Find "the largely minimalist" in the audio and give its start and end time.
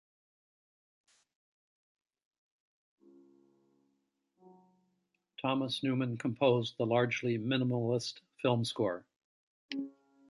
6.79-8.13